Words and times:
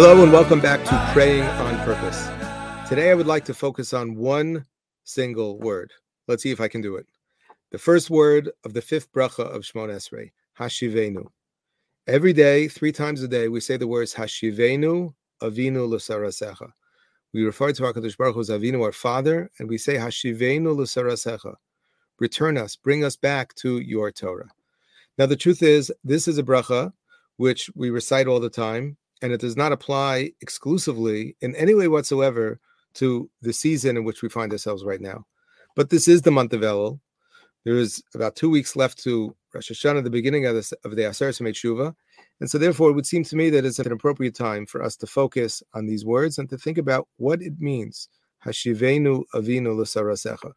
Hello 0.00 0.22
and 0.22 0.32
welcome 0.32 0.60
back 0.60 0.84
to 0.84 1.10
Praying 1.12 1.42
on 1.42 1.76
Purpose. 1.78 2.28
Today 2.88 3.10
I 3.10 3.14
would 3.14 3.26
like 3.26 3.44
to 3.46 3.52
focus 3.52 3.92
on 3.92 4.14
one 4.14 4.64
single 5.02 5.58
word. 5.58 5.92
Let's 6.28 6.44
see 6.44 6.52
if 6.52 6.60
I 6.60 6.68
can 6.68 6.80
do 6.80 6.94
it. 6.94 7.06
The 7.72 7.78
first 7.78 8.08
word 8.08 8.48
of 8.64 8.74
the 8.74 8.80
fifth 8.80 9.10
bracha 9.10 9.40
of 9.40 9.62
Shmon 9.62 9.88
Esrei, 9.88 10.30
Hashivenu. 10.56 11.26
Every 12.06 12.32
day, 12.32 12.68
three 12.68 12.92
times 12.92 13.24
a 13.24 13.26
day, 13.26 13.48
we 13.48 13.58
say 13.58 13.76
the 13.76 13.88
words 13.88 14.14
Hashivenu, 14.14 15.12
Avinu 15.42 15.88
Lusarasecha. 15.88 16.70
We 17.34 17.42
refer 17.42 17.72
to 17.72 17.82
HaKadosh 17.82 18.16
Baruch 18.16 18.36
Hu 18.36 18.40
as 18.40 18.50
Avinu, 18.50 18.84
our 18.84 18.92
Father, 18.92 19.50
and 19.58 19.68
we 19.68 19.78
say 19.78 19.96
Hashivenu 19.96 20.76
Lusarasecha. 20.76 21.56
Return 22.20 22.56
us, 22.56 22.76
bring 22.76 23.02
us 23.02 23.16
back 23.16 23.52
to 23.56 23.80
your 23.80 24.12
Torah. 24.12 24.48
Now, 25.18 25.26
the 25.26 25.34
truth 25.34 25.60
is, 25.60 25.92
this 26.04 26.28
is 26.28 26.38
a 26.38 26.44
bracha 26.44 26.92
which 27.36 27.68
we 27.74 27.90
recite 27.90 28.28
all 28.28 28.38
the 28.38 28.48
time, 28.48 28.96
and 29.22 29.32
it 29.32 29.40
does 29.40 29.56
not 29.56 29.72
apply 29.72 30.32
exclusively 30.40 31.36
in 31.40 31.54
any 31.56 31.74
way 31.74 31.88
whatsoever 31.88 32.60
to 32.94 33.30
the 33.42 33.52
season 33.52 33.96
in 33.96 34.04
which 34.04 34.22
we 34.22 34.28
find 34.28 34.52
ourselves 34.52 34.84
right 34.84 35.00
now. 35.00 35.26
But 35.76 35.90
this 35.90 36.08
is 36.08 36.22
the 36.22 36.30
month 36.30 36.52
of 36.52 36.62
Elul. 36.62 37.00
There 37.64 37.76
is 37.76 38.02
about 38.14 38.36
two 38.36 38.50
weeks 38.50 38.76
left 38.76 39.02
to 39.04 39.34
Rosh 39.54 39.70
Hashanah, 39.70 40.04
the 40.04 40.10
beginning 40.10 40.46
of, 40.46 40.54
this, 40.54 40.72
of 40.84 40.96
the 40.96 41.08
Aser 41.08 41.30
Shuva. 41.30 41.94
And 42.40 42.50
so, 42.50 42.58
therefore, 42.58 42.90
it 42.90 42.94
would 42.94 43.06
seem 43.06 43.24
to 43.24 43.36
me 43.36 43.50
that 43.50 43.64
it's 43.64 43.78
an 43.78 43.90
appropriate 43.90 44.34
time 44.34 44.66
for 44.66 44.82
us 44.82 44.96
to 44.96 45.06
focus 45.06 45.62
on 45.74 45.86
these 45.86 46.04
words 46.04 46.38
and 46.38 46.48
to 46.50 46.58
think 46.58 46.78
about 46.78 47.08
what 47.16 47.42
it 47.42 47.60
means. 47.60 48.08
Hashivenu 48.44 49.24
avinu 49.34 49.76
l'sarasecha. 49.76 50.52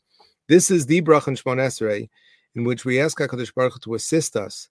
This 0.47 0.69
is 0.69 0.85
the 0.85 0.99
Brach 1.01 1.27
and 1.27 1.37
Shmon 1.37 2.09
in 2.55 2.63
which 2.63 2.85
we 2.85 2.99
ask 2.99 3.17
HaKadosh 3.17 3.53
Baruch 3.53 3.73
Hu 3.73 3.79
to 3.79 3.95
assist 3.95 4.35
us 4.35 4.67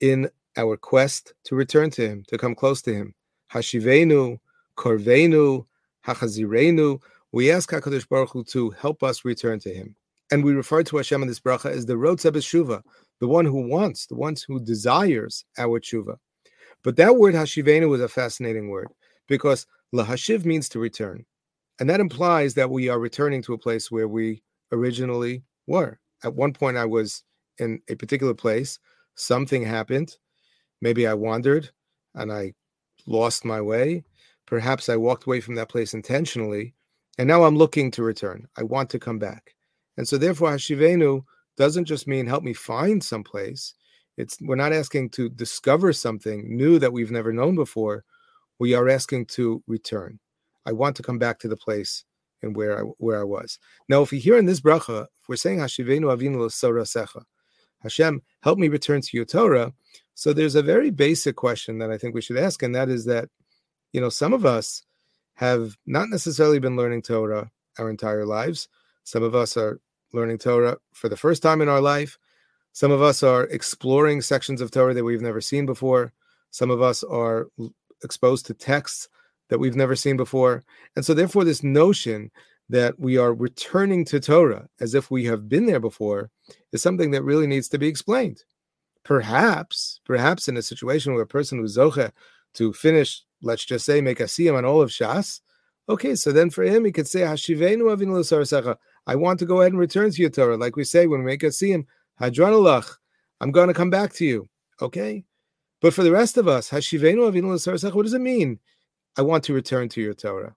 in 0.00 0.30
our 0.56 0.76
quest 0.76 1.34
to 1.44 1.54
return 1.54 1.90
to 1.90 2.06
Him, 2.06 2.24
to 2.28 2.38
come 2.38 2.54
close 2.54 2.82
to 2.82 2.94
Him. 2.94 3.14
Hashivenu, 3.52 4.38
Korvenu, 4.76 5.66
Hachazirenu. 6.06 7.00
We 7.32 7.50
ask 7.50 7.70
HaKadosh 7.70 8.08
Baruch 8.08 8.30
Hu 8.30 8.44
to 8.44 8.70
help 8.70 9.02
us 9.02 9.24
return 9.24 9.58
to 9.60 9.72
Him. 9.72 9.96
And 10.30 10.44
we 10.44 10.54
refer 10.54 10.82
to 10.82 10.96
Hashem 10.96 11.22
in 11.22 11.28
this 11.28 11.40
bracha 11.40 11.70
as 11.70 11.86
the 11.86 11.94
Rotzeh 11.94 12.32
B'Shuva, 12.32 12.82
the 13.20 13.28
one 13.28 13.44
who 13.44 13.68
wants, 13.68 14.06
the 14.06 14.16
one 14.16 14.34
who 14.46 14.58
desires 14.58 15.44
our 15.58 15.80
tshuva. 15.80 16.16
But 16.82 16.96
that 16.96 17.16
word 17.16 17.34
Hashivenu 17.34 17.94
is 17.94 18.00
a 18.00 18.08
fascinating 18.08 18.68
word 18.68 18.88
because 19.28 19.66
Lahashiv 19.94 20.44
means 20.44 20.68
to 20.70 20.78
return. 20.78 21.24
And 21.78 21.88
that 21.90 22.00
implies 22.00 22.54
that 22.54 22.70
we 22.70 22.88
are 22.88 22.98
returning 22.98 23.42
to 23.42 23.54
a 23.54 23.58
place 23.58 23.90
where 23.90 24.08
we 24.08 24.42
originally 24.72 25.42
were. 25.66 25.98
At 26.24 26.34
one 26.34 26.52
point, 26.52 26.76
I 26.76 26.86
was 26.86 27.22
in 27.58 27.80
a 27.88 27.94
particular 27.94 28.34
place, 28.34 28.78
something 29.14 29.62
happened, 29.62 30.16
Maybe 30.80 31.06
I 31.06 31.14
wandered 31.14 31.70
and 32.14 32.32
I 32.32 32.52
lost 33.06 33.44
my 33.44 33.60
way. 33.60 34.04
Perhaps 34.46 34.88
I 34.88 34.96
walked 34.96 35.26
away 35.26 35.40
from 35.40 35.54
that 35.56 35.68
place 35.68 35.94
intentionally, 35.94 36.74
and 37.18 37.26
now 37.26 37.44
I'm 37.44 37.56
looking 37.56 37.90
to 37.92 38.02
return. 38.02 38.46
I 38.56 38.62
want 38.62 38.90
to 38.90 38.98
come 38.98 39.18
back. 39.18 39.54
And 39.96 40.06
so, 40.06 40.18
therefore, 40.18 40.50
Hashivenu 40.50 41.22
doesn't 41.56 41.86
just 41.86 42.06
mean 42.06 42.26
help 42.26 42.44
me 42.44 42.52
find 42.52 43.02
some 43.02 43.24
place. 43.24 43.74
It's 44.16 44.38
we're 44.40 44.56
not 44.56 44.72
asking 44.72 45.10
to 45.10 45.28
discover 45.28 45.92
something 45.92 46.56
new 46.56 46.78
that 46.78 46.92
we've 46.92 47.10
never 47.10 47.32
known 47.32 47.54
before. 47.54 48.04
We 48.58 48.74
are 48.74 48.88
asking 48.88 49.26
to 49.26 49.62
return. 49.66 50.18
I 50.64 50.72
want 50.72 50.96
to 50.96 51.02
come 51.02 51.18
back 51.18 51.38
to 51.40 51.48
the 51.48 51.56
place 51.56 52.04
and 52.42 52.56
where 52.56 52.78
I 52.78 52.82
where 52.98 53.20
I 53.20 53.24
was. 53.24 53.58
Now, 53.88 54.02
if 54.02 54.10
we 54.10 54.18
hear 54.18 54.38
in 54.38 54.46
this 54.46 54.60
bracha, 54.60 55.02
if 55.04 55.28
we're 55.28 55.36
saying 55.36 55.58
Hashivenu 55.58 56.14
Avinu 56.14 56.48
Secha, 56.48 57.22
Hashem, 57.82 58.22
help 58.42 58.58
me 58.58 58.68
return 58.68 59.00
to 59.00 59.16
your 59.16 59.26
Torah. 59.26 59.72
So 60.14 60.32
there's 60.32 60.54
a 60.54 60.62
very 60.62 60.90
basic 60.90 61.36
question 61.36 61.78
that 61.78 61.90
I 61.90 61.98
think 61.98 62.14
we 62.14 62.22
should 62.22 62.38
ask, 62.38 62.62
and 62.62 62.74
that 62.74 62.88
is 62.88 63.04
that, 63.04 63.28
you 63.92 64.00
know, 64.00 64.08
some 64.08 64.32
of 64.32 64.46
us 64.46 64.82
have 65.34 65.76
not 65.86 66.08
necessarily 66.08 66.58
been 66.58 66.76
learning 66.76 67.02
Torah 67.02 67.50
our 67.78 67.90
entire 67.90 68.24
lives. 68.24 68.68
Some 69.04 69.22
of 69.22 69.34
us 69.34 69.56
are 69.56 69.80
learning 70.12 70.38
Torah 70.38 70.78
for 70.92 71.08
the 71.08 71.16
first 71.16 71.42
time 71.42 71.60
in 71.60 71.68
our 71.68 71.80
life. 71.80 72.18
Some 72.72 72.90
of 72.90 73.02
us 73.02 73.22
are 73.22 73.44
exploring 73.44 74.20
sections 74.22 74.60
of 74.60 74.70
Torah 74.70 74.94
that 74.94 75.04
we've 75.04 75.22
never 75.22 75.40
seen 75.40 75.66
before. 75.66 76.12
Some 76.50 76.70
of 76.70 76.82
us 76.82 77.04
are 77.04 77.48
exposed 78.02 78.46
to 78.46 78.54
texts 78.54 79.08
that 79.48 79.58
we've 79.58 79.76
never 79.76 79.94
seen 79.94 80.16
before. 80.16 80.64
And 80.94 81.04
so, 81.04 81.14
therefore, 81.14 81.44
this 81.44 81.62
notion 81.62 82.30
that 82.68 82.98
we 82.98 83.16
are 83.16 83.32
returning 83.32 84.04
to 84.06 84.20
Torah 84.20 84.68
as 84.80 84.94
if 84.94 85.10
we 85.10 85.24
have 85.24 85.48
been 85.48 85.66
there 85.66 85.80
before 85.80 86.30
is 86.72 86.82
something 86.82 87.10
that 87.12 87.22
really 87.22 87.46
needs 87.46 87.68
to 87.68 87.78
be 87.78 87.86
explained. 87.86 88.42
Perhaps, 89.04 90.00
perhaps 90.04 90.48
in 90.48 90.56
a 90.56 90.62
situation 90.62 91.14
where 91.14 91.22
a 91.22 91.26
person 91.26 91.60
was 91.60 91.76
zoche 91.76 92.10
to 92.54 92.72
finish, 92.72 93.22
let's 93.40 93.64
just 93.64 93.84
say, 93.86 94.00
make 94.00 94.20
a 94.20 94.24
siyam 94.24 94.56
on 94.56 94.64
all 94.64 94.82
of 94.82 94.90
Shas, 94.90 95.40
okay, 95.88 96.16
so 96.16 96.32
then 96.32 96.50
for 96.50 96.64
him, 96.64 96.84
he 96.84 96.90
could 96.90 97.06
say, 97.06 97.20
Hashivenu 97.20 97.94
avinu 97.94 98.76
I 99.06 99.14
want 99.14 99.38
to 99.38 99.46
go 99.46 99.60
ahead 99.60 99.72
and 99.72 99.78
return 99.78 100.10
to 100.10 100.20
your 100.20 100.30
Torah. 100.30 100.56
Like 100.56 100.74
we 100.74 100.82
say 100.82 101.06
when 101.06 101.20
we 101.20 101.26
make 101.26 101.44
a 101.44 101.46
siyam, 101.46 101.86
Hadranalach, 102.20 102.96
I'm 103.40 103.52
going 103.52 103.68
to 103.68 103.74
come 103.74 103.90
back 103.90 104.12
to 104.14 104.24
you. 104.24 104.48
Okay? 104.82 105.24
But 105.80 105.94
for 105.94 106.02
the 106.02 106.10
rest 106.10 106.36
of 106.36 106.48
us, 106.48 106.70
Hashivenu 106.70 107.30
avinu 107.30 107.94
what 107.94 108.02
does 108.02 108.14
it 108.14 108.20
mean? 108.20 108.58
I 109.16 109.22
want 109.22 109.44
to 109.44 109.54
return 109.54 109.88
to 109.90 110.00
your 110.00 110.14
Torah. 110.14 110.54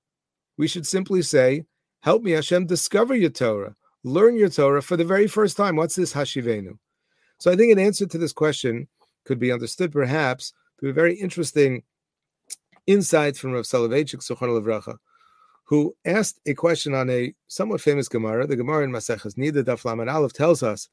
We 0.57 0.67
should 0.67 0.87
simply 0.87 1.21
say, 1.21 1.65
Help 2.01 2.23
me, 2.23 2.31
Hashem, 2.31 2.65
discover 2.65 3.15
your 3.15 3.29
Torah, 3.29 3.75
learn 4.03 4.37
your 4.37 4.49
Torah 4.49 4.81
for 4.81 4.95
the 4.95 5.03
very 5.03 5.27
first 5.27 5.57
time. 5.57 5.75
What's 5.75 5.95
this 5.95 6.13
Hashivenu? 6.13 6.77
So 7.39 7.51
I 7.51 7.55
think 7.55 7.71
an 7.71 7.79
answer 7.79 8.05
to 8.05 8.17
this 8.17 8.33
question 8.33 8.87
could 9.25 9.39
be 9.39 9.51
understood 9.51 9.91
perhaps 9.91 10.53
through 10.79 10.91
a 10.91 10.93
very 10.93 11.15
interesting 11.15 11.83
insight 12.87 13.37
from 13.37 13.51
Rav 13.51 13.65
Soloveitchik, 13.65 14.23
Sochon 14.25 14.49
Levracha, 14.49 14.97
who 15.65 15.95
asked 16.05 16.39
a 16.45 16.53
question 16.53 16.93
on 16.93 17.09
a 17.09 17.33
somewhat 17.47 17.81
famous 17.81 18.07
Gemara. 18.07 18.47
The 18.47 18.55
Gemara 18.55 18.85
in 18.85 18.91
Maseches 18.91 19.35
Nida 19.35 19.63
Daf 19.63 19.85
Lamed 19.85 20.09
Aleph 20.09 20.33
tells 20.33 20.63
us 20.63 20.89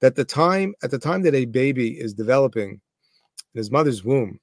that 0.00 0.16
the 0.16 0.24
time 0.24 0.74
at 0.82 0.90
the 0.90 0.98
time 0.98 1.22
that 1.22 1.34
a 1.34 1.44
baby 1.44 2.00
is 2.00 2.14
developing 2.14 2.80
in 3.54 3.58
his 3.58 3.70
mother's 3.70 4.04
womb, 4.04 4.40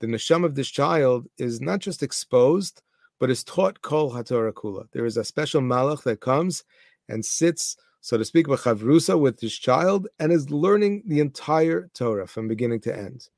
the 0.00 0.06
neshama 0.06 0.46
of 0.46 0.54
this 0.54 0.68
child 0.68 1.28
is 1.38 1.60
not 1.60 1.78
just 1.78 2.02
exposed, 2.02 2.82
but 3.22 3.30
is 3.30 3.44
taught 3.44 3.80
kol 3.82 4.10
haTorah 4.10 4.52
kula. 4.52 4.90
There 4.90 5.06
is 5.06 5.16
a 5.16 5.22
special 5.22 5.60
malach 5.60 6.02
that 6.02 6.18
comes 6.18 6.64
and 7.08 7.24
sits, 7.24 7.76
so 8.00 8.18
to 8.18 8.24
speak, 8.24 8.48
chavrusa 8.48 9.16
with 9.16 9.38
his 9.38 9.56
child 9.56 10.08
and 10.18 10.32
is 10.32 10.50
learning 10.50 11.04
the 11.06 11.20
entire 11.20 11.88
Torah 11.94 12.26
from 12.26 12.48
beginning 12.48 12.80
to 12.80 12.92
end. 12.92 13.28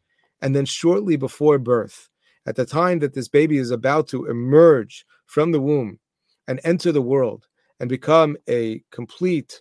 And 0.40 0.56
then 0.56 0.64
shortly 0.64 1.16
before 1.16 1.58
birth, 1.58 2.08
at 2.46 2.56
the 2.56 2.64
time 2.64 3.00
that 3.00 3.12
this 3.12 3.28
baby 3.28 3.58
is 3.58 3.70
about 3.70 4.08
to 4.08 4.24
emerge 4.24 5.04
from 5.26 5.52
the 5.52 5.60
womb 5.60 5.98
and 6.48 6.62
enter 6.64 6.90
the 6.90 7.02
world 7.02 7.46
and 7.78 7.90
become 7.90 8.38
a 8.48 8.82
complete 8.90 9.60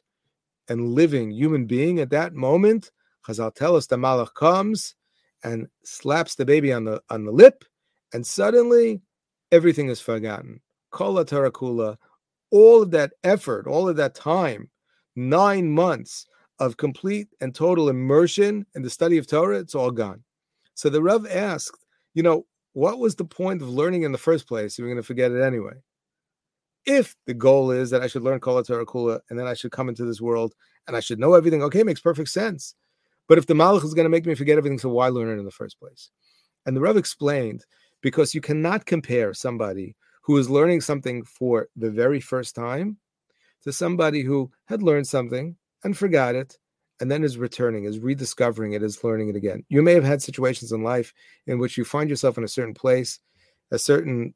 and 0.69 0.93
living 0.93 1.31
human 1.31 1.65
being, 1.65 1.99
at 1.99 2.11
that 2.11 2.33
moment, 2.33 2.91
Chazal 3.27 3.53
tell 3.53 3.75
us 3.75 3.87
the 3.87 3.97
malach 3.97 4.35
comes 4.35 4.95
and 5.43 5.67
slaps 5.83 6.35
the 6.35 6.45
baby 6.45 6.71
on 6.71 6.85
the 6.85 7.01
on 7.09 7.25
the 7.25 7.31
lip, 7.33 7.65
and 8.13 8.25
suddenly 8.25 9.01
everything 9.53 9.87
is 9.87 10.01
forgotten. 10.01 10.59
Kol 10.89 11.15
Tarakula, 11.23 11.95
all 12.49 12.81
of 12.81 12.91
that 12.91 13.13
effort, 13.23 13.67
all 13.67 13.87
of 13.87 13.95
that 13.97 14.15
time, 14.15 14.69
nine 15.15 15.69
months 15.69 16.25
of 16.59 16.77
complete 16.77 17.27
and 17.39 17.53
total 17.53 17.87
immersion 17.87 18.65
in 18.75 18.81
the 18.81 18.89
study 18.89 19.17
of 19.17 19.27
Torah, 19.27 19.59
it's 19.59 19.75
all 19.75 19.91
gone. 19.91 20.23
So 20.73 20.89
the 20.89 21.03
Rav 21.03 21.27
asked, 21.27 21.85
you 22.15 22.23
know, 22.23 22.45
what 22.73 22.97
was 22.97 23.15
the 23.15 23.25
point 23.25 23.61
of 23.61 23.69
learning 23.69 24.01
in 24.01 24.11
the 24.11 24.17
first 24.17 24.47
place? 24.47 24.77
You're 24.77 24.87
going 24.87 24.97
to 24.97 25.03
forget 25.03 25.31
it 25.31 25.43
anyway. 25.43 25.73
If 26.85 27.15
the 27.27 27.35
goal 27.35 27.69
is 27.69 27.91
that 27.91 28.01
I 28.01 28.07
should 28.07 28.23
learn 28.23 28.39
Kol 28.39 28.61
Kula 28.61 29.19
and 29.29 29.37
then 29.37 29.45
I 29.45 29.53
should 29.53 29.71
come 29.71 29.87
into 29.87 30.03
this 30.03 30.19
world 30.19 30.53
and 30.87 30.97
I 30.97 30.99
should 30.99 31.19
know 31.19 31.33
everything, 31.33 31.61
okay, 31.63 31.83
makes 31.83 32.01
perfect 32.01 32.29
sense. 32.29 32.73
But 33.27 33.37
if 33.37 33.45
the 33.45 33.53
Malach 33.53 33.83
is 33.83 33.93
going 33.93 34.05
to 34.05 34.09
make 34.09 34.25
me 34.25 34.35
forget 34.35 34.57
everything, 34.57 34.79
so 34.79 34.89
why 34.89 35.09
learn 35.09 35.29
it 35.29 35.39
in 35.39 35.45
the 35.45 35.51
first 35.51 35.79
place? 35.79 36.09
And 36.65 36.75
the 36.75 36.81
Rav 36.81 36.97
explained 36.97 37.63
because 38.03 38.35
you 38.35 38.41
cannot 38.41 38.85
compare 38.85 39.33
somebody 39.33 39.95
who 40.21 40.37
is 40.37 40.49
learning 40.49 40.81
something 40.81 41.23
for 41.23 41.69
the 41.75 41.89
very 41.89 42.19
first 42.19 42.53
time 42.53 42.97
to 43.63 43.73
somebody 43.73 44.21
who 44.21 44.51
had 44.65 44.83
learned 44.83 45.07
something 45.07 45.55
and 45.83 45.97
forgot 45.97 46.35
it 46.35 46.59
and 46.99 47.09
then 47.09 47.23
is 47.23 47.37
returning, 47.37 47.85
is 47.85 47.99
rediscovering 47.99 48.73
it, 48.73 48.83
is 48.83 49.03
learning 49.03 49.29
it 49.29 49.35
again. 49.35 49.63
You 49.69 49.81
may 49.81 49.93
have 49.93 50.03
had 50.03 50.21
situations 50.21 50.71
in 50.71 50.83
life 50.83 51.13
in 51.47 51.59
which 51.59 51.77
you 51.77 51.85
find 51.85 52.09
yourself 52.09 52.37
in 52.37 52.43
a 52.43 52.47
certain 52.47 52.73
place, 52.73 53.19
a 53.71 53.79
certain 53.79 54.33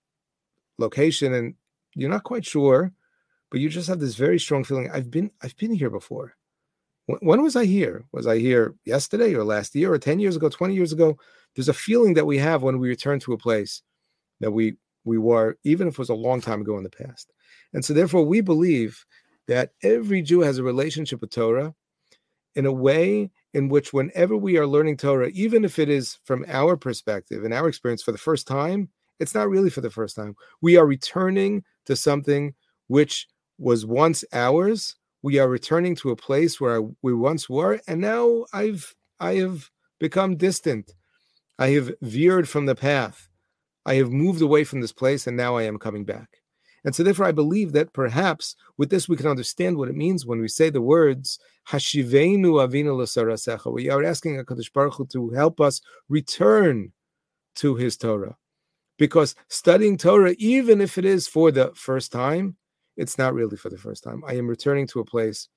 location, 0.77 1.33
and 1.33 1.53
you're 1.93 2.09
not 2.09 2.23
quite 2.23 2.45
sure, 2.45 2.93
but 3.51 3.59
you 3.59 3.69
just 3.69 3.89
have 3.89 3.99
this 3.99 4.15
very 4.15 4.39
strong 4.39 4.63
feeling. 4.63 4.89
I've 4.91 5.11
been, 5.11 5.29
I've 5.41 5.57
been 5.57 5.73
here 5.73 5.89
before. 5.89 6.37
When, 7.07 7.42
was 7.42 7.56
I 7.56 7.65
here? 7.65 8.06
Was 8.12 8.27
I 8.27 8.38
here 8.38 8.75
yesterday 8.86 9.33
or 9.33 9.44
last 9.44 9.74
year 9.75 9.92
or 9.94 9.98
10 9.98 10.19
years 10.19 10.36
ago, 10.36 10.50
20 10.50 10.74
years 10.75 10.92
ago? 10.92 11.18
there's 11.57 11.68
a 11.68 11.74
feeling 11.74 12.13
that 12.13 12.27
we 12.27 12.38
have 12.38 12.62
when 12.62 12.77
we 12.77 12.88
return 12.88 13.19
to 13.19 13.33
a 13.33 13.38
place 13.38 13.81
that 14.39 14.51
we 14.51 14.75
we 15.06 15.18
were, 15.18 15.57
even 15.63 15.88
if 15.88 15.95
it 15.95 16.00
was 16.00 16.09
a 16.09 16.13
long 16.13 16.42
time 16.42 16.62
ago 16.62 16.77
in 16.77 16.83
the 16.83 16.89
past. 16.89 17.31
And 17.74 17.83
so 17.83 17.94
therefore 17.94 18.24
we 18.24 18.42
believe 18.42 19.06
that 19.48 19.71
every 19.81 20.21
Jew 20.21 20.42
has 20.42 20.57
a 20.57 20.63
relationship 20.63 21.21
with 21.21 21.31
Torah 21.31 21.74
in 22.56 22.65
a 22.65 22.71
way 22.71 23.31
in 23.53 23.69
which 23.69 23.94
whenever 23.94 24.36
we 24.36 24.57
are 24.57 24.68
learning 24.68 24.98
Torah, 24.98 25.30
even 25.30 25.63
if 25.63 25.80
it 25.80 25.89
is 25.89 26.19
from 26.25 26.45
our 26.50 26.75
perspective 26.75 27.44
and 27.45 27.53
our 27.53 27.69
experience 27.69 28.03
for 28.03 28.12
the 28.12 28.18
first 28.18 28.48
time, 28.48 28.89
it's 29.19 29.33
not 29.33 29.50
really 29.50 29.69
for 29.69 29.81
the 29.81 29.89
first 29.89 30.15
time. 30.15 30.36
We 30.62 30.75
are 30.75 30.86
returning 30.86 31.63
to 31.86 31.95
something 31.95 32.53
which 32.88 33.27
was 33.57 33.86
once 33.86 34.25
ours. 34.33 34.95
We 35.27 35.39
are 35.39 35.50
returning 35.50 35.94
to 35.97 36.12
a 36.12 36.15
place 36.15 36.53
where 36.62 36.79
we 37.01 37.13
once 37.13 37.50
were, 37.50 37.81
and 37.85 38.00
now 38.00 38.45
I've 38.53 38.95
I 39.19 39.33
have 39.44 39.69
become 40.00 40.38
distant. 40.38 40.85
I 41.59 41.68
have 41.71 41.91
veered 42.01 42.47
from 42.47 42.65
the 42.65 42.75
path. 42.75 43.27
I 43.85 43.95
have 43.95 44.09
moved 44.24 44.41
away 44.41 44.63
from 44.63 44.79
this 44.79 44.94
place, 44.94 45.27
and 45.27 45.35
now 45.35 45.57
I 45.57 45.63
am 45.63 45.79
coming 45.85 46.06
back. 46.06 46.29
And 46.85 46.95
so, 46.95 47.03
therefore, 47.03 47.25
I 47.25 47.33
believe 47.33 47.74
that 47.74 47.91
perhaps 47.91 48.56
with 48.77 48.89
this 48.89 49.09
we 49.09 49.18
can 49.18 49.27
understand 49.27 49.75
what 49.75 49.89
it 49.89 49.97
means 49.97 50.25
when 50.25 50.39
we 50.39 50.47
say 50.47 50.69
the 50.69 50.89
words 50.95 51.39
"Hashivenu 51.71 52.51
Avinu 52.65 52.95
L'Sarasecha." 52.97 53.69
We 53.74 53.89
are 53.89 54.06
asking 54.06 54.38
Hakadosh 54.38 54.71
Baruch 54.71 54.94
Hu 54.94 55.06
to 55.07 55.31
help 55.31 55.59
us 55.59 55.81
return 56.07 56.94
to 57.56 57.75
His 57.75 57.97
Torah, 57.97 58.38
because 58.97 59.35
studying 59.50 59.97
Torah, 59.97 60.35
even 60.38 60.79
if 60.79 60.97
it 60.97 61.03
is 61.03 61.27
for 61.27 61.51
the 61.51 61.74
first 61.75 62.13
time, 62.13 62.56
it's 62.97 63.17
not 63.17 63.33
really 63.33 63.55
for 63.55 63.69
the 63.69 63.77
first 63.77 64.03
time. 64.03 64.23
I 64.27 64.33
am 64.33 64.47
returning 64.47 64.88
to 64.88 64.99
a 64.99 65.05
place 65.05 65.47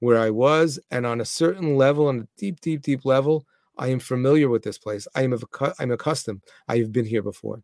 where 0.00 0.18
I 0.18 0.30
was, 0.30 0.78
and 0.90 1.06
on 1.06 1.20
a 1.20 1.24
certain 1.24 1.76
level, 1.76 2.08
on 2.08 2.20
a 2.20 2.28
deep, 2.36 2.60
deep, 2.60 2.82
deep 2.82 3.04
level, 3.04 3.46
I 3.78 3.88
am 3.88 3.98
familiar 3.98 4.48
with 4.48 4.62
this 4.62 4.78
place. 4.78 5.08
I 5.14 5.22
am 5.22 5.38
I'm 5.78 5.90
accustomed. 5.90 6.42
I 6.68 6.78
have 6.78 6.92
been 6.92 7.06
here 7.06 7.22
before. 7.22 7.62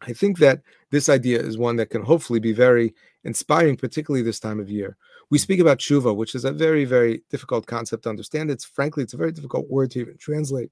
I 0.00 0.12
think 0.12 0.38
that 0.38 0.62
this 0.90 1.08
idea 1.08 1.40
is 1.40 1.56
one 1.56 1.76
that 1.76 1.90
can 1.90 2.02
hopefully 2.02 2.40
be 2.40 2.52
very 2.52 2.94
inspiring, 3.24 3.76
particularly 3.76 4.22
this 4.22 4.40
time 4.40 4.58
of 4.58 4.68
year. 4.68 4.96
We 5.30 5.38
speak 5.38 5.60
about 5.60 5.78
tshuva, 5.78 6.14
which 6.14 6.34
is 6.34 6.44
a 6.44 6.52
very, 6.52 6.84
very 6.84 7.22
difficult 7.30 7.66
concept 7.66 8.04
to 8.04 8.10
understand. 8.10 8.50
It's 8.50 8.64
frankly, 8.64 9.04
it's 9.04 9.14
a 9.14 9.18
very 9.18 9.32
difficult 9.32 9.70
word 9.70 9.92
to 9.92 10.00
even 10.00 10.18
translate. 10.18 10.70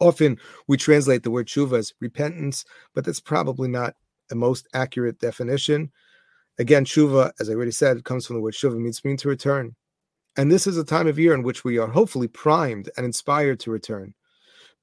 Often 0.00 0.38
we 0.66 0.76
translate 0.76 1.22
the 1.22 1.30
word 1.30 1.46
tshuva 1.46 1.78
as 1.78 1.94
repentance, 2.00 2.64
but 2.94 3.04
that's 3.04 3.20
probably 3.20 3.68
not 3.68 3.94
the 4.28 4.36
most 4.36 4.68
accurate 4.74 5.18
definition. 5.18 5.90
Again, 6.58 6.84
tshuva, 6.84 7.32
as 7.38 7.48
I 7.48 7.52
already 7.52 7.70
said, 7.70 8.04
comes 8.04 8.26
from 8.26 8.36
the 8.36 8.42
word 8.42 8.54
shuva, 8.54 8.76
means 8.76 9.04
mean 9.04 9.16
to 9.18 9.28
return. 9.28 9.76
And 10.36 10.50
this 10.50 10.66
is 10.66 10.76
a 10.76 10.84
time 10.84 11.06
of 11.06 11.18
year 11.18 11.34
in 11.34 11.42
which 11.42 11.64
we 11.64 11.78
are 11.78 11.86
hopefully 11.86 12.28
primed 12.28 12.90
and 12.96 13.06
inspired 13.06 13.60
to 13.60 13.70
return. 13.70 14.14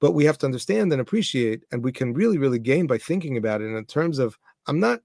But 0.00 0.12
we 0.12 0.24
have 0.24 0.38
to 0.38 0.46
understand 0.46 0.92
and 0.92 1.00
appreciate, 1.00 1.64
and 1.72 1.82
we 1.82 1.92
can 1.92 2.12
really, 2.12 2.38
really 2.38 2.58
gain 2.58 2.86
by 2.86 2.98
thinking 2.98 3.36
about 3.36 3.62
it 3.62 3.74
in 3.74 3.84
terms 3.86 4.18
of 4.18 4.38
I'm 4.66 4.80
not 4.80 5.00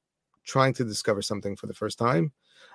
trying 0.46 0.74
to 0.74 0.84
discover 0.84 1.22
something 1.22 1.56
for 1.56 1.68
the 1.68 1.74
first 1.74 1.98
time. 1.98 2.32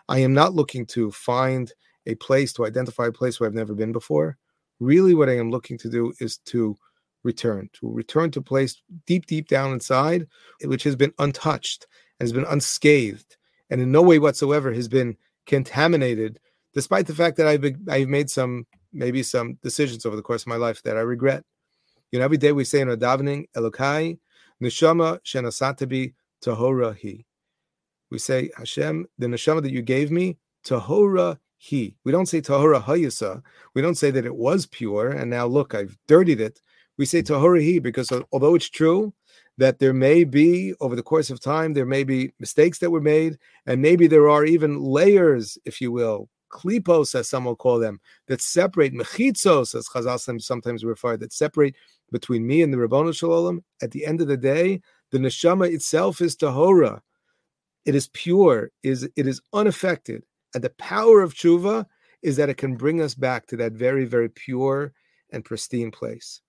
I 0.09 0.21
am 0.21 0.33
not 0.33 0.55
looking 0.55 0.87
to 0.87 1.11
find 1.11 1.73
a 2.07 2.15
place, 2.17 2.53
to 2.55 2.67
identify 2.67 3.07
a 3.07 3.13
place 3.13 3.41
where 3.41 3.49
I've 3.49 3.55
never 3.55 3.75
been 3.75 3.93
before. 3.93 4.39
Really, 4.79 5.15
what 5.15 5.29
I 5.29 5.37
am 5.37 5.51
looking 5.51 5.79
to 5.79 5.91
do 5.91 6.13
is 6.21 6.39
to 6.47 6.77
return, 7.25 7.69
to 7.75 7.91
return 7.91 8.31
to 8.33 8.39
a 8.39 8.43
place 8.43 8.81
deep, 9.07 9.27
deep 9.27 9.49
down 9.49 9.73
inside, 9.73 10.27
which 10.63 10.85
has 10.85 10.97
been 10.97 11.13
untouched 11.19 11.87
and 12.21 12.27
has 12.27 12.33
been 12.33 12.45
unscathed, 12.45 13.37
and 13.71 13.81
in 13.81 13.93
no 13.93 14.03
way 14.03 14.19
whatsoever 14.19 14.73
has 14.73 14.89
been 14.89 15.17
contaminated, 15.47 16.39
despite 16.75 17.07
the 17.07 17.15
fact 17.15 17.37
that 17.37 17.47
I've 17.47 17.61
been, 17.61 17.85
I've 17.89 18.09
made 18.09 18.31
some 18.31 18.67
maybe 18.93 19.23
some 19.23 19.59
decisions 19.63 20.07
over 20.07 20.17
the 20.17 20.23
course 20.23 20.43
of 20.43 20.49
my 20.49 20.57
life 20.57 20.83
that 20.83 20.97
I 20.97 21.01
regret. 21.01 21.45
You 22.11 22.19
know, 22.19 22.25
every 22.25 22.39
day 22.39 22.53
we 22.53 22.65
say 22.65 22.81
in 22.81 22.89
our 22.89 22.97
davening, 22.97 23.47
Elokai, 23.57 24.19
Neshama 24.63 25.21
Shenasatabi 25.25 26.15
Tahora 26.43 26.97
Hi. 27.03 27.25
We 28.11 28.19
say, 28.19 28.51
Hashem, 28.57 29.07
the 29.19 29.27
neshama 29.27 29.63
that 29.63 29.73
you 29.73 29.83
gave 29.83 30.11
me, 30.11 30.39
Tahora 30.65 31.39
Hi. 31.71 31.93
We 32.05 32.13
don't 32.13 32.27
say 32.27 32.41
Tahora 32.41 32.83
Hayasa. 32.83 33.43
We 33.75 33.83
don't 33.83 33.97
say 33.97 34.11
that 34.11 34.25
it 34.25 34.37
was 34.37 34.67
pure 34.67 35.11
and 35.11 35.31
now 35.31 35.47
look, 35.47 35.75
I've 35.75 35.99
dirtied 36.07 36.41
it. 36.41 36.61
We 36.97 37.07
say 37.07 37.23
Tahora 37.23 37.61
Hi 37.63 37.81
because 37.81 38.13
although 38.33 38.55
it's 38.55 38.71
true 38.71 39.13
that 39.59 39.79
there 39.79 39.95
may 39.95 40.25
be, 40.25 40.75
over 40.81 40.95
the 40.95 41.03
course 41.03 41.31
of 41.31 41.41
time, 41.41 41.73
there 41.73 41.87
may 41.87 42.05
be 42.05 42.33
mistakes 42.39 42.79
that 42.79 42.91
were 42.91 43.01
made, 43.01 43.39
and 43.67 43.81
maybe 43.81 44.07
there 44.07 44.29
are 44.29 44.45
even 44.45 44.83
layers, 44.83 45.59
if 45.65 45.81
you 45.81 45.91
will, 45.91 46.29
klipos, 46.53 47.15
as 47.15 47.29
some 47.29 47.45
will 47.45 47.57
call 47.57 47.79
them, 47.79 48.01
that 48.29 48.41
separate 48.41 48.93
mechitzos, 48.93 49.75
as 49.75 49.89
Chazal 49.89 50.41
sometimes 50.43 50.85
refer, 50.85 51.17
that 51.17 51.33
separate 51.33 51.75
between 52.13 52.47
me 52.47 52.63
and 52.63 52.73
the 52.73 52.79
Ribbono 52.79 53.15
Shel 53.15 53.31
Olam. 53.31 53.63
At 53.83 53.91
the 53.91 54.07
end 54.07 54.21
of 54.21 54.29
the 54.29 54.37
day, 54.37 54.81
the 55.11 55.19
neshama 55.19 55.73
itself 55.73 56.21
is 56.21 56.37
tahora. 56.37 57.01
It 57.85 57.95
is 57.95 58.09
pure, 58.09 58.71
is 58.83 59.09
it 59.17 59.27
is 59.27 59.41
unaffected, 59.53 60.25
and 60.55 60.63
the 60.63 60.71
power 60.71 61.23
of 61.23 61.35
tshuva 61.35 61.87
is 62.23 62.37
that 62.37 62.49
it 62.49 62.57
can 62.57 62.77
bring 62.77 63.01
us 63.01 63.15
back 63.15 63.47
to 63.47 63.57
that 63.59 63.73
very, 63.73 64.05
very 64.05 64.29
pure 64.29 64.93
and 65.31 65.45
pristine 65.45 65.91
place. 65.91 66.41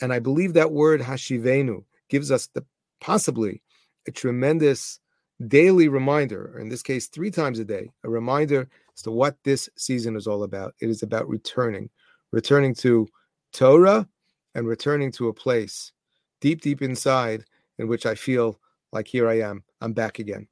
And 0.00 0.12
I 0.12 0.18
believe 0.18 0.52
that 0.52 0.70
word 0.70 1.00
hashivenu 1.00 1.84
gives 2.08 2.30
us 2.30 2.46
the 2.48 2.64
possibly 3.00 3.62
a 4.06 4.10
tremendous 4.10 5.00
daily 5.48 5.88
reminder, 5.88 6.52
or 6.54 6.60
in 6.60 6.68
this 6.68 6.82
case, 6.82 7.08
three 7.08 7.30
times 7.30 7.58
a 7.58 7.64
day, 7.64 7.90
a 8.04 8.08
reminder 8.08 8.68
as 8.94 9.02
to 9.02 9.10
what 9.10 9.36
this 9.44 9.68
season 9.76 10.16
is 10.16 10.26
all 10.26 10.44
about. 10.44 10.74
It 10.80 10.88
is 10.88 11.02
about 11.02 11.28
returning, 11.28 11.90
returning 12.32 12.74
to 12.76 13.08
Torah 13.52 14.08
and 14.54 14.66
returning 14.66 15.10
to 15.12 15.28
a 15.28 15.34
place 15.34 15.92
deep, 16.40 16.60
deep 16.60 16.82
inside 16.82 17.44
in 17.78 17.88
which 17.88 18.06
I 18.06 18.14
feel 18.14 18.60
like 18.92 19.08
here 19.08 19.28
I 19.28 19.40
am, 19.40 19.64
I'm 19.80 19.92
back 19.92 20.18
again. 20.18 20.46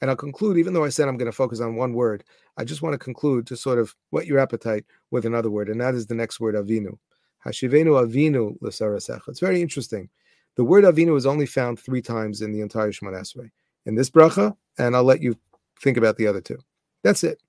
And 0.00 0.10
I'll 0.10 0.16
conclude, 0.16 0.58
even 0.58 0.74
though 0.74 0.84
I 0.84 0.90
said 0.90 1.08
I'm 1.08 1.16
going 1.16 1.30
to 1.30 1.36
focus 1.36 1.60
on 1.60 1.74
one 1.74 1.92
word, 1.92 2.22
I 2.56 2.64
just 2.64 2.82
want 2.82 2.94
to 2.94 2.98
conclude 2.98 3.46
to 3.48 3.56
sort 3.56 3.78
of 3.78 3.94
whet 4.10 4.26
your 4.26 4.38
appetite 4.38 4.84
with 5.10 5.24
another 5.24 5.50
word, 5.50 5.68
and 5.68 5.80
that 5.80 5.94
is 5.94 6.06
the 6.06 6.14
next 6.14 6.38
word, 6.38 6.54
avinu. 6.54 6.96
Hashivenu 7.44 8.06
avinu 8.06 8.56
l'sarasecha. 8.60 9.28
It's 9.28 9.40
very 9.40 9.60
interesting. 9.60 10.08
The 10.58 10.64
word 10.64 10.82
avinu 10.82 11.16
is 11.16 11.24
only 11.24 11.46
found 11.46 11.78
three 11.78 12.02
times 12.02 12.42
in 12.42 12.50
the 12.50 12.62
entire 12.62 12.90
Shemon 12.90 13.14
Esrei. 13.14 13.48
In 13.86 13.94
this 13.94 14.10
bracha, 14.10 14.56
and 14.76 14.96
I'll 14.96 15.04
let 15.04 15.22
you 15.22 15.36
think 15.80 15.96
about 15.96 16.16
the 16.16 16.26
other 16.26 16.40
two. 16.40 16.58
That's 17.04 17.22
it. 17.22 17.40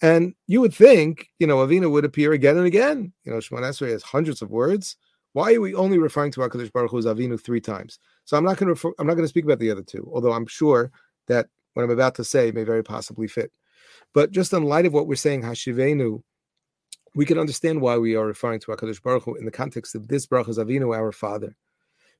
And 0.00 0.34
you 0.46 0.62
would 0.62 0.72
think, 0.72 1.28
you 1.38 1.46
know, 1.46 1.58
avinu 1.58 1.90
would 1.90 2.06
appear 2.06 2.32
again 2.32 2.56
and 2.56 2.66
again. 2.66 3.12
You 3.24 3.32
know, 3.32 3.38
Shemon 3.38 3.60
Esrei 3.60 3.90
has 3.90 4.02
hundreds 4.02 4.40
of 4.40 4.50
words. 4.50 4.96
Why 5.34 5.52
are 5.52 5.60
we 5.60 5.74
only 5.74 5.98
referring 5.98 6.32
to 6.32 6.40
Hakadosh 6.40 6.72
Baruch 6.72 6.90
Hu 6.90 6.98
as 6.98 7.04
Avinu 7.04 7.38
three 7.38 7.60
times? 7.60 7.98
So 8.24 8.38
I'm 8.38 8.44
not 8.44 8.56
going 8.56 8.68
to 8.68 8.72
refer, 8.72 8.92
I'm 8.98 9.06
not 9.06 9.14
going 9.14 9.24
to 9.24 9.28
speak 9.28 9.44
about 9.44 9.58
the 9.58 9.70
other 9.70 9.82
two, 9.82 10.10
although 10.14 10.32
I'm 10.32 10.46
sure 10.46 10.90
that 11.26 11.48
what 11.74 11.82
I'm 11.82 11.90
about 11.90 12.14
to 12.14 12.24
say 12.24 12.50
may 12.50 12.64
very 12.64 12.82
possibly 12.82 13.28
fit. 13.28 13.52
But 14.14 14.30
just 14.30 14.54
in 14.54 14.62
light 14.62 14.86
of 14.86 14.94
what 14.94 15.06
we're 15.06 15.16
saying, 15.16 15.42
Hashivenu, 15.42 16.22
we 17.14 17.26
can 17.26 17.38
understand 17.38 17.82
why 17.82 17.98
we 17.98 18.16
are 18.16 18.26
referring 18.26 18.60
to 18.60 18.68
Hakadosh 18.68 19.02
Baruch 19.02 19.24
Hu 19.24 19.34
in 19.34 19.44
the 19.44 19.50
context 19.50 19.94
of 19.94 20.08
this 20.08 20.26
bracha 20.26 20.56
Avinu, 20.56 20.96
our 20.96 21.12
Father, 21.12 21.54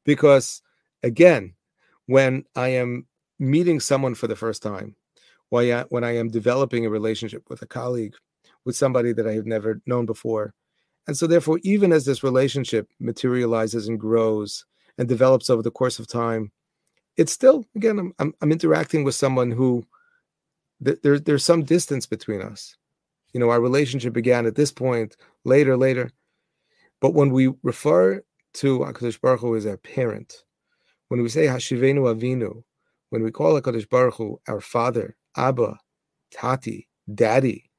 because 0.05 0.63
again, 1.03 1.55
when 2.07 2.45
I 2.55 2.69
am 2.69 3.07
meeting 3.39 3.81
someone 3.81 4.15
for 4.15 4.27
the 4.27 4.37
first 4.37 4.63
time, 4.63 4.97
when 5.51 6.05
I 6.05 6.17
am 6.17 6.29
developing 6.29 6.85
a 6.85 6.91
relationship 6.91 7.49
with 7.49 7.63
a 7.63 7.67
colleague, 7.67 8.15
with 8.65 8.77
somebody 8.77 9.13
that 9.13 9.27
I 9.27 9.35
have 9.35 9.47
never 9.47 9.81
known 9.87 10.07
before, 10.07 10.55
and 11.07 11.17
so, 11.17 11.27
therefore, 11.27 11.61
even 11.63 11.93
as 11.93 12.05
this 12.05 12.23
relationship 12.23 12.89
materializes 12.99 13.89
and 13.89 14.01
grows 14.01 14.65
and 14.97 15.09
develops 15.09 15.51
over 15.51 15.63
the 15.63 15.71
course 15.71 15.99
of 15.99 16.07
time, 16.07 16.51
it's 17.17 17.33
still, 17.33 17.65
again, 17.77 17.99
I'm, 17.99 18.13
I'm, 18.19 18.35
I'm 18.41 18.53
interacting 18.53 19.05
with 19.05 19.15
someone 19.15 19.51
who 19.51 19.85
th- 20.85 21.01
there, 21.03 21.19
there's 21.19 21.45
some 21.45 21.63
distance 21.63 22.07
between 22.07 22.41
us. 22.41 22.77
You 23.33 23.41
know, 23.41 23.51
our 23.51 23.61
relationship 23.61 24.13
began 24.13 24.47
at 24.47 24.55
this 24.55 24.73
point, 24.73 25.17
later, 25.45 25.77
later. 25.77 26.11
But 27.01 27.13
when 27.13 27.31
we 27.31 27.53
refer 27.63 28.23
to 28.55 28.81
HaKadosh 28.81 29.21
Baruch 29.21 29.41
Hu 29.41 29.57
as 29.57 29.67
our 29.67 29.77
parent, 29.77 30.45
when 31.09 31.23
we 31.23 31.29
say 31.29 31.47
Hashivenu 31.47 32.15
Avinu, 32.15 32.63
when 33.11 33.23
we 33.23 33.31
call 33.31 33.61
HaKadosh 33.61 33.89
Baruch 33.89 34.15
Hu 34.15 34.41
our 34.49 34.61
father, 34.61 35.17
Abba, 35.37 35.79
Tati, 36.33 36.89
Daddy, 37.15 37.71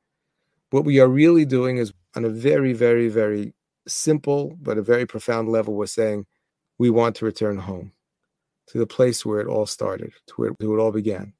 what 0.72 0.86
we 0.86 1.00
are 1.00 1.08
really 1.08 1.46
doing 1.46 1.78
is 1.78 1.94
on 2.16 2.26
a 2.26 2.30
very, 2.30 2.74
very, 2.74 3.08
very 3.08 3.54
simple 3.88 4.58
but 4.62 4.78
a 4.78 4.82
very 4.82 5.06
profound 5.06 5.50
level, 5.50 5.74
we're 5.74 5.86
saying 5.86 6.26
we 6.78 6.90
want 6.90 7.16
to 7.16 7.26
return 7.26 7.58
home 7.58 7.92
to 8.68 8.78
the 8.78 8.88
place 8.88 9.26
where 9.26 9.40
it 9.40 9.48
all 9.48 9.66
started, 9.66 10.12
to 10.28 10.34
where 10.36 10.52
it 10.60 10.82
all 10.82 10.92
began. 10.92 11.34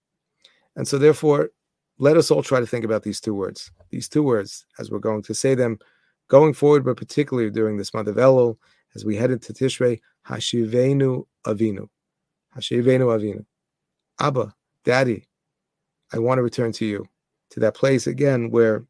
And 0.76 0.88
so, 0.88 0.98
therefore, 0.98 1.50
let 1.98 2.18
us 2.18 2.30
all 2.30 2.44
try 2.44 2.60
to 2.60 2.68
think 2.68 2.86
about 2.86 3.04
these 3.04 3.20
two 3.20 3.34
words. 3.34 3.72
These 3.90 4.10
two 4.10 4.24
words, 4.24 4.66
as 4.80 4.92
we're 4.92 5.00
going 5.00 5.24
to 5.24 5.34
say 5.34 5.56
them 5.56 5.80
going 6.28 6.54
forward, 6.54 6.84
but 6.84 6.98
particularly 6.98 7.50
during 7.50 7.78
this 7.78 7.94
month 7.94 8.08
of 8.08 8.18
Elul, 8.18 8.58
as 8.96 9.06
we 9.06 9.16
head 9.16 9.32
into 9.32 9.54
Tishrei, 9.54 10.00
Hashivenu 10.28 11.26
Avinu. 11.46 11.88
Hashivenu 12.56 13.08
Avinu. 13.08 13.46
Abba, 14.20 14.54
Daddy, 14.84 15.28
I 16.14 16.20
want 16.20 16.38
to 16.38 16.44
return 16.44 16.72
to 16.74 16.86
you, 16.86 17.06
to 17.52 17.60
that 17.60 17.76
place 17.76 18.08
again 18.08 18.50
where 18.50 18.86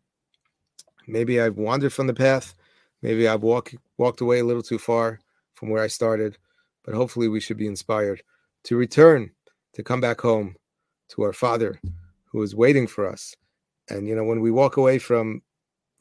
Maybe 1.07 1.39
I've 1.39 1.57
wandered 1.57 1.93
from 1.93 2.07
the 2.07 2.13
path. 2.13 2.55
Maybe 3.01 3.27
I've 3.27 3.43
walked 3.43 3.75
walked 3.97 4.21
away 4.21 4.39
a 4.39 4.43
little 4.43 4.63
too 4.63 4.79
far 4.79 5.19
from 5.53 5.69
where 5.69 5.83
I 5.83 5.87
started. 5.87 6.37
But 6.83 6.95
hopefully, 6.95 7.27
we 7.27 7.39
should 7.39 7.57
be 7.57 7.67
inspired 7.67 8.21
to 8.63 8.75
return, 8.75 9.31
to 9.73 9.83
come 9.83 10.01
back 10.01 10.21
home 10.21 10.55
to 11.09 11.23
our 11.23 11.33
Father, 11.33 11.79
who 12.25 12.41
is 12.41 12.55
waiting 12.55 12.87
for 12.87 13.07
us. 13.07 13.35
And 13.89 14.07
you 14.07 14.15
know, 14.15 14.23
when 14.23 14.41
we 14.41 14.51
walk 14.51 14.77
away 14.77 14.99
from 14.99 15.41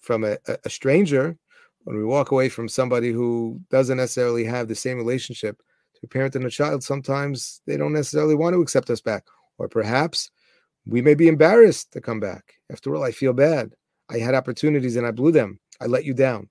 from 0.01 0.25
a, 0.25 0.37
a 0.65 0.71
stranger, 0.71 1.37
when 1.85 1.97
we 1.97 2.05
walk 2.05 2.31
away 2.31 2.49
from 2.49 2.69
somebody 2.69 3.13
who 3.13 3.61
doesn't 3.71 3.99
necessarily 3.99 4.45
have 4.45 4.69
the 4.69 4.75
same 4.75 4.97
relationship, 4.97 5.63
to 5.95 6.01
we 6.03 6.09
parent 6.09 6.35
and 6.35 6.45
a 6.45 6.51
child, 6.51 6.83
sometimes 6.83 7.61
they 7.67 7.77
don't 7.77 7.93
necessarily 7.93 8.35
want 8.35 8.55
to 8.55 8.63
accept 8.63 8.91
us 8.91 9.01
back. 9.01 9.25
Or 9.59 9.69
perhaps 9.69 10.31
we 10.87 11.01
may 11.01 11.15
be 11.15 11.29
embarrassed 11.29 11.93
to 11.93 12.01
come 12.01 12.21
back. 12.21 12.55
After 12.71 12.95
all, 12.95 13.05
I 13.05 13.13
feel 13.13 13.33
bad. 13.33 13.75
I 14.11 14.19
had 14.19 14.35
opportunities 14.35 14.97
and 14.97 15.07
I 15.07 15.13
blew 15.13 15.33
them. 15.33 15.61
I 15.81 15.87
let 15.87 16.05
you 16.05 16.15
down. 16.15 16.49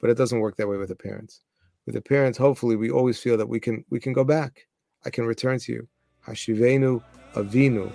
But 0.00 0.10
it 0.10 0.16
doesn't 0.16 0.40
work 0.40 0.56
that 0.56 0.68
way 0.68 0.76
with 0.76 0.88
the 0.88 0.96
parents. 0.96 1.42
With 1.84 1.94
the 1.94 2.00
parents, 2.00 2.38
hopefully, 2.38 2.76
we 2.76 2.90
always 2.90 3.18
feel 3.18 3.36
that 3.36 3.48
we 3.48 3.60
can 3.60 3.84
we 3.90 4.00
can 4.00 4.12
go 4.12 4.24
back. 4.24 4.66
I 5.04 5.10
can 5.10 5.24
return 5.24 5.58
to 5.60 5.72
you. 5.72 5.88
Hashivenu 6.26 7.02
Avinu 7.34 7.92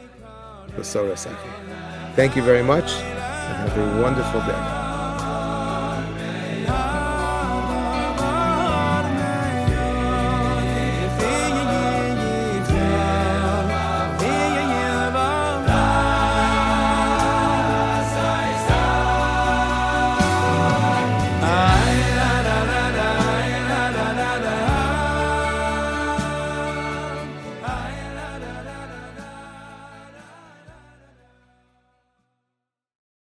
Thank 2.16 2.36
you 2.36 2.44
very 2.44 2.64
much 2.64 2.92
and 2.94 3.70
have 3.70 3.78
a 3.78 4.02
wonderful 4.02 4.40
day. 4.42 4.81